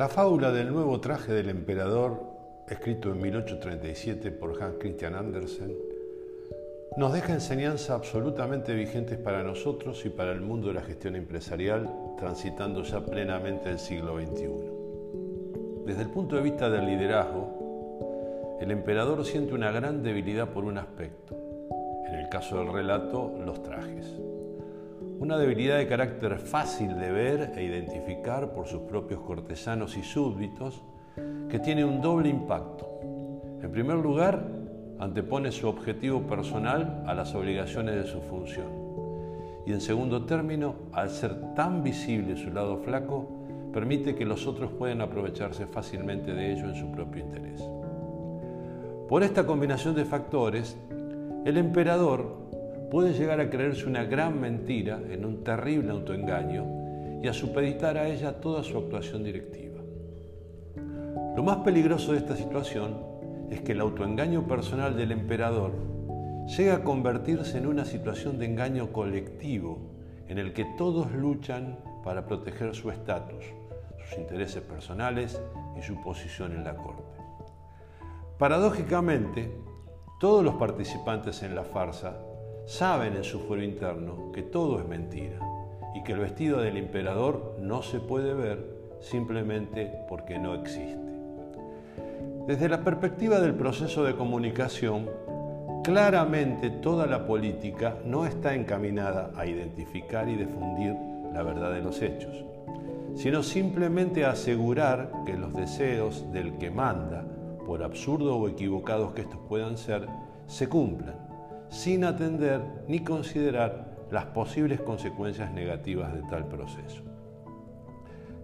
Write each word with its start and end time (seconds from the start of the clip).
La 0.00 0.08
fábula 0.08 0.50
del 0.50 0.72
nuevo 0.72 0.98
traje 0.98 1.30
del 1.30 1.50
emperador, 1.50 2.22
escrito 2.66 3.12
en 3.12 3.20
1837 3.20 4.30
por 4.30 4.62
Hans 4.62 4.76
Christian 4.80 5.14
Andersen, 5.14 5.76
nos 6.96 7.12
deja 7.12 7.34
enseñanzas 7.34 7.90
absolutamente 7.90 8.72
vigentes 8.72 9.18
para 9.18 9.42
nosotros 9.42 10.06
y 10.06 10.08
para 10.08 10.32
el 10.32 10.40
mundo 10.40 10.68
de 10.68 10.72
la 10.72 10.80
gestión 10.80 11.16
empresarial, 11.16 12.14
transitando 12.16 12.82
ya 12.82 13.04
plenamente 13.04 13.68
el 13.68 13.78
siglo 13.78 14.18
XXI. 14.18 14.48
Desde 15.84 16.00
el 16.00 16.08
punto 16.08 16.36
de 16.36 16.42
vista 16.44 16.70
del 16.70 16.86
liderazgo, 16.86 18.56
el 18.58 18.70
emperador 18.70 19.22
siente 19.26 19.52
una 19.52 19.70
gran 19.70 20.02
debilidad 20.02 20.48
por 20.48 20.64
un 20.64 20.78
aspecto, 20.78 21.36
en 22.08 22.14
el 22.14 22.30
caso 22.30 22.56
del 22.56 22.72
relato, 22.72 23.34
los 23.44 23.62
trajes. 23.62 24.18
Una 25.20 25.36
debilidad 25.36 25.76
de 25.76 25.86
carácter 25.86 26.38
fácil 26.38 26.98
de 26.98 27.12
ver 27.12 27.52
e 27.54 27.62
identificar 27.62 28.54
por 28.54 28.66
sus 28.66 28.80
propios 28.80 29.20
cortesanos 29.20 29.98
y 29.98 30.02
súbditos 30.02 30.82
que 31.50 31.58
tiene 31.58 31.84
un 31.84 32.00
doble 32.00 32.30
impacto. 32.30 32.88
En 33.60 33.70
primer 33.70 33.96
lugar, 33.96 34.42
antepone 34.98 35.52
su 35.52 35.68
objetivo 35.68 36.22
personal 36.22 37.04
a 37.06 37.12
las 37.12 37.34
obligaciones 37.34 37.96
de 37.96 38.06
su 38.06 38.22
función. 38.22 38.68
Y 39.66 39.72
en 39.72 39.82
segundo 39.82 40.24
término, 40.24 40.76
al 40.92 41.10
ser 41.10 41.52
tan 41.54 41.82
visible 41.82 42.38
su 42.38 42.50
lado 42.50 42.78
flaco, 42.78 43.28
permite 43.74 44.14
que 44.14 44.24
los 44.24 44.46
otros 44.46 44.72
puedan 44.72 45.02
aprovecharse 45.02 45.66
fácilmente 45.66 46.32
de 46.32 46.50
ello 46.50 46.64
en 46.64 46.76
su 46.76 46.90
propio 46.90 47.22
interés. 47.22 47.62
Por 49.06 49.22
esta 49.22 49.44
combinación 49.44 49.94
de 49.94 50.06
factores, 50.06 50.78
el 51.44 51.58
emperador 51.58 52.40
puede 52.90 53.12
llegar 53.12 53.40
a 53.40 53.48
creerse 53.48 53.86
una 53.86 54.04
gran 54.04 54.40
mentira 54.40 55.00
en 55.10 55.24
un 55.24 55.44
terrible 55.44 55.92
autoengaño 55.92 57.20
y 57.22 57.28
a 57.28 57.32
supeditar 57.32 57.96
a 57.96 58.08
ella 58.08 58.40
toda 58.40 58.64
su 58.64 58.76
actuación 58.76 59.22
directiva. 59.22 59.80
Lo 61.36 61.42
más 61.42 61.58
peligroso 61.58 62.12
de 62.12 62.18
esta 62.18 62.34
situación 62.34 62.98
es 63.50 63.60
que 63.60 63.72
el 63.72 63.80
autoengaño 63.80 64.46
personal 64.46 64.96
del 64.96 65.12
emperador 65.12 65.72
llega 66.46 66.76
a 66.76 66.84
convertirse 66.84 67.58
en 67.58 67.66
una 67.66 67.84
situación 67.84 68.38
de 68.38 68.46
engaño 68.46 68.92
colectivo 68.92 69.78
en 70.26 70.38
el 70.38 70.52
que 70.52 70.64
todos 70.76 71.12
luchan 71.12 71.78
para 72.04 72.26
proteger 72.26 72.74
su 72.74 72.90
estatus, 72.90 73.44
sus 74.04 74.18
intereses 74.18 74.62
personales 74.62 75.40
y 75.78 75.82
su 75.82 76.00
posición 76.00 76.52
en 76.52 76.64
la 76.64 76.76
corte. 76.76 77.20
Paradójicamente, 78.38 79.50
todos 80.18 80.44
los 80.44 80.54
participantes 80.54 81.42
en 81.42 81.54
la 81.54 81.64
farsa 81.64 82.16
saben 82.70 83.16
en 83.16 83.24
su 83.24 83.40
fuero 83.40 83.64
interno 83.64 84.30
que 84.32 84.44
todo 84.44 84.78
es 84.78 84.86
mentira 84.86 85.40
y 85.92 86.04
que 86.04 86.12
el 86.12 86.20
vestido 86.20 86.60
del 86.60 86.76
emperador 86.76 87.56
no 87.58 87.82
se 87.82 87.98
puede 87.98 88.32
ver 88.32 88.64
simplemente 89.00 89.90
porque 90.08 90.38
no 90.38 90.54
existe. 90.54 91.10
Desde 92.46 92.68
la 92.68 92.84
perspectiva 92.84 93.40
del 93.40 93.56
proceso 93.56 94.04
de 94.04 94.14
comunicación, 94.14 95.10
claramente 95.82 96.70
toda 96.70 97.06
la 97.06 97.26
política 97.26 97.96
no 98.04 98.24
está 98.24 98.54
encaminada 98.54 99.32
a 99.36 99.46
identificar 99.46 100.28
y 100.28 100.36
difundir 100.36 100.94
la 101.34 101.42
verdad 101.42 101.72
de 101.72 101.82
los 101.82 102.00
hechos, 102.00 102.44
sino 103.16 103.42
simplemente 103.42 104.24
a 104.24 104.30
asegurar 104.30 105.10
que 105.26 105.36
los 105.36 105.52
deseos 105.54 106.30
del 106.32 106.56
que 106.58 106.70
manda, 106.70 107.24
por 107.66 107.82
absurdo 107.82 108.36
o 108.36 108.48
equivocados 108.48 109.12
que 109.12 109.22
estos 109.22 109.40
puedan 109.48 109.76
ser, 109.76 110.06
se 110.46 110.68
cumplan 110.68 111.29
sin 111.70 112.04
atender 112.04 112.60
ni 112.88 113.00
considerar 113.00 114.06
las 114.10 114.26
posibles 114.26 114.80
consecuencias 114.80 115.52
negativas 115.52 116.12
de 116.12 116.22
tal 116.22 116.46
proceso. 116.46 117.02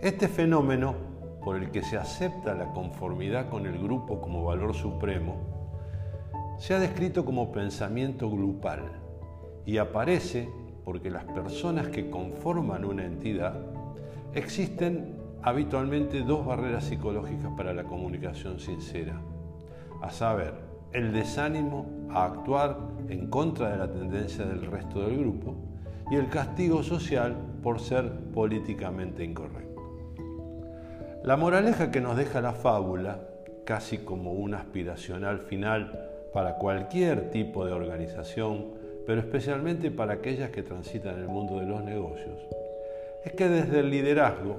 Este 0.00 0.28
fenómeno, 0.28 0.94
por 1.44 1.56
el 1.56 1.70
que 1.70 1.82
se 1.82 1.96
acepta 1.96 2.54
la 2.54 2.72
conformidad 2.72 3.48
con 3.48 3.66
el 3.66 3.78
grupo 3.78 4.20
como 4.20 4.44
valor 4.44 4.74
supremo, 4.74 5.36
se 6.58 6.74
ha 6.74 6.78
descrito 6.78 7.24
como 7.24 7.52
pensamiento 7.52 8.30
grupal 8.30 8.82
y 9.66 9.78
aparece 9.78 10.48
porque 10.84 11.10
las 11.10 11.24
personas 11.24 11.88
que 11.88 12.10
conforman 12.10 12.84
una 12.84 13.04
entidad 13.04 13.54
existen 14.34 15.16
habitualmente 15.42 16.22
dos 16.22 16.46
barreras 16.46 16.84
psicológicas 16.84 17.52
para 17.56 17.74
la 17.74 17.84
comunicación 17.84 18.58
sincera, 18.58 19.20
a 20.00 20.10
saber, 20.10 20.67
el 20.92 21.12
desánimo 21.12 21.86
a 22.10 22.24
actuar 22.24 22.78
en 23.08 23.28
contra 23.28 23.70
de 23.70 23.78
la 23.78 23.90
tendencia 23.90 24.44
del 24.44 24.66
resto 24.66 25.00
del 25.00 25.18
grupo 25.18 25.54
y 26.10 26.16
el 26.16 26.28
castigo 26.28 26.82
social 26.82 27.36
por 27.62 27.80
ser 27.80 28.10
políticamente 28.32 29.24
incorrecto. 29.24 29.68
La 31.24 31.36
moraleja 31.36 31.90
que 31.90 32.00
nos 32.00 32.16
deja 32.16 32.40
la 32.40 32.52
fábula, 32.52 33.20
casi 33.66 33.98
como 33.98 34.32
un 34.32 34.54
aspiracional 34.54 35.40
final 35.40 36.08
para 36.32 36.54
cualquier 36.54 37.30
tipo 37.30 37.66
de 37.66 37.72
organización, 37.72 38.66
pero 39.06 39.20
especialmente 39.20 39.90
para 39.90 40.14
aquellas 40.14 40.50
que 40.50 40.62
transitan 40.62 41.18
el 41.18 41.28
mundo 41.28 41.58
de 41.58 41.66
los 41.66 41.82
negocios, 41.82 42.38
es 43.24 43.32
que 43.32 43.48
desde 43.48 43.80
el 43.80 43.90
liderazgo 43.90 44.56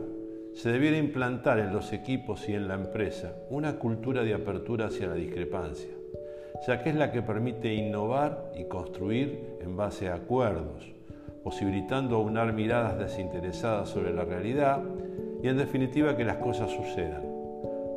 se 0.54 0.72
debiera 0.72 0.98
implantar 0.98 1.60
en 1.60 1.72
los 1.74 1.94
equipos 1.94 2.48
y 2.50 2.54
en 2.54 2.68
la 2.68 2.74
empresa 2.74 3.34
una 3.50 3.80
cultura 3.80 4.24
de 4.24 4.34
apertura 4.34 4.88
hacia 4.88 5.08
la 5.08 5.16
discrepancia, 5.16 5.94
ya 6.68 6.82
que 6.82 6.90
es 6.90 6.96
la 6.96 7.12
que 7.12 7.22
permite 7.22 7.74
innovar 7.74 8.52
y 8.56 8.66
construir 8.66 9.58
en 9.62 9.78
base 9.78 10.10
a 10.10 10.16
acuerdos, 10.16 10.92
posibilitando 11.44 12.18
aunar 12.18 12.54
miradas 12.54 12.98
desinteresadas 12.98 13.90
sobre 13.90 14.14
la 14.14 14.26
realidad 14.26 14.82
y 15.42 15.48
en 15.48 15.58
definitiva 15.58 16.18
que 16.18 16.26
las 16.26 16.38
cosas 16.38 16.70
sucedan, 16.70 17.24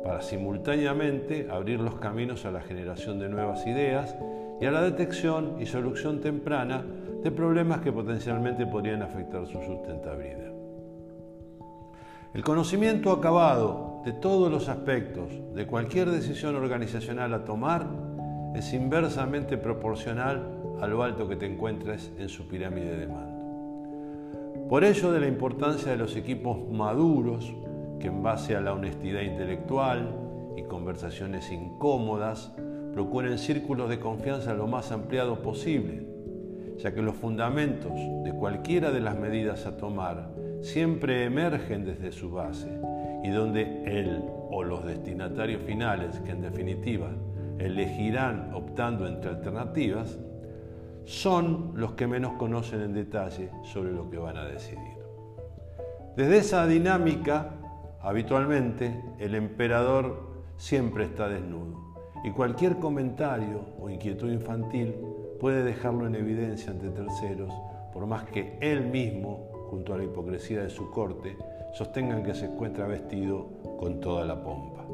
para 0.03 0.21
simultáneamente 0.21 1.47
abrir 1.51 1.79
los 1.79 1.95
caminos 1.95 2.45
a 2.45 2.51
la 2.51 2.61
generación 2.61 3.19
de 3.19 3.29
nuevas 3.29 3.65
ideas 3.67 4.15
y 4.61 4.65
a 4.65 4.71
la 4.71 4.81
detección 4.81 5.57
y 5.59 5.65
solución 5.65 6.21
temprana 6.21 6.85
de 7.21 7.31
problemas 7.31 7.81
que 7.81 7.91
potencialmente 7.91 8.65
podrían 8.65 9.01
afectar 9.01 9.45
su 9.45 9.61
sustentabilidad. 9.61 10.53
El 12.33 12.43
conocimiento 12.43 13.11
acabado 13.11 14.01
de 14.05 14.11
todos 14.13 14.51
los 14.51 14.67
aspectos 14.67 15.29
de 15.53 15.67
cualquier 15.67 16.09
decisión 16.09 16.55
organizacional 16.55 17.33
a 17.33 17.45
tomar 17.45 17.85
es 18.55 18.73
inversamente 18.73 19.57
proporcional 19.57 20.43
a 20.81 20.87
lo 20.87 21.03
alto 21.03 21.27
que 21.27 21.35
te 21.35 21.45
encuentres 21.45 22.11
en 22.17 22.29
su 22.29 22.47
pirámide 22.47 22.97
de 22.97 23.07
mando. 23.07 24.67
Por 24.69 24.83
ello 24.83 25.11
de 25.11 25.19
la 25.19 25.27
importancia 25.27 25.91
de 25.91 25.97
los 25.97 26.15
equipos 26.15 26.57
maduros 26.69 27.53
que 27.99 28.07
en 28.07 28.21
base 28.21 28.55
a 28.55 28.61
la 28.61 28.73
honestidad 28.73 29.21
intelectual 29.21 30.13
y 30.57 30.63
conversaciones 30.63 31.51
incómodas 31.51 32.51
procuren 32.93 33.37
círculos 33.37 33.89
de 33.89 33.99
confianza 33.99 34.53
lo 34.53 34.67
más 34.67 34.91
ampliado 34.91 35.41
posible, 35.41 36.05
ya 36.77 36.93
que 36.93 37.01
los 37.01 37.15
fundamentos 37.15 37.91
de 38.23 38.33
cualquiera 38.33 38.91
de 38.91 38.99
las 38.99 39.17
medidas 39.17 39.65
a 39.65 39.77
tomar 39.77 40.29
siempre 40.61 41.25
emergen 41.25 41.85
desde 41.85 42.11
su 42.11 42.31
base 42.31 42.69
y 43.23 43.29
donde 43.29 43.83
él 43.85 44.21
o 44.51 44.63
los 44.63 44.85
destinatarios 44.85 45.61
finales, 45.63 46.19
que 46.19 46.31
en 46.31 46.41
definitiva 46.41 47.09
elegirán 47.65 48.51
optando 48.53 49.07
entre 49.07 49.31
alternativas, 49.31 50.19
son 51.05 51.71
los 51.75 51.93
que 51.93 52.07
menos 52.07 52.33
conocen 52.33 52.81
en 52.81 52.93
detalle 52.93 53.49
sobre 53.63 53.91
lo 53.91 54.09
que 54.09 54.17
van 54.17 54.37
a 54.37 54.45
decidir. 54.45 55.03
Desde 56.15 56.37
esa 56.37 56.67
dinámica, 56.67 57.51
habitualmente, 58.01 59.03
el 59.19 59.35
emperador 59.35 60.43
siempre 60.57 61.05
está 61.05 61.27
desnudo 61.27 61.93
y 62.23 62.31
cualquier 62.31 62.77
comentario 62.77 63.61
o 63.79 63.89
inquietud 63.89 64.31
infantil 64.31 64.95
puede 65.39 65.63
dejarlo 65.63 66.07
en 66.07 66.15
evidencia 66.15 66.71
ante 66.71 66.89
terceros, 66.89 67.53
por 67.91 68.05
más 68.05 68.23
que 68.25 68.57
él 68.61 68.85
mismo, 68.85 69.49
junto 69.69 69.93
a 69.93 69.97
la 69.97 70.03
hipocresía 70.03 70.63
de 70.63 70.69
su 70.69 70.89
corte, 70.91 71.35
sostengan 71.73 72.23
que 72.23 72.33
se 72.33 72.45
encuentra 72.45 72.87
vestido 72.87 73.47
con 73.77 73.99
toda 73.99 74.23
la 74.25 74.41
pompa. 74.41 74.85